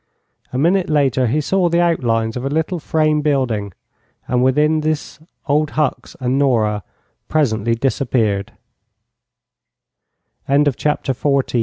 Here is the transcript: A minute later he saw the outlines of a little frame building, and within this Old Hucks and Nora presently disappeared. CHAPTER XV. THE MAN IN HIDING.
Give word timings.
A 0.51 0.57
minute 0.57 0.89
later 0.89 1.27
he 1.27 1.39
saw 1.39 1.69
the 1.69 1.79
outlines 1.79 2.35
of 2.35 2.43
a 2.43 2.49
little 2.49 2.79
frame 2.79 3.21
building, 3.21 3.71
and 4.27 4.43
within 4.43 4.81
this 4.81 5.19
Old 5.45 5.69
Hucks 5.77 6.15
and 6.19 6.39
Nora 6.39 6.81
presently 7.29 7.75
disappeared. 7.75 8.51
CHAPTER 10.49 11.13
XV. 11.13 11.21
THE 11.21 11.29
MAN 11.29 11.35
IN 11.35 11.43
HIDING. 11.45 11.59